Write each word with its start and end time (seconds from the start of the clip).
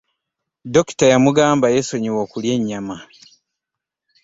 Dokita 0.73 1.05
yamugamba 1.13 1.73
yesonyiwe 1.75 2.19
okulya 2.25 2.51
ennyama. 2.57 2.97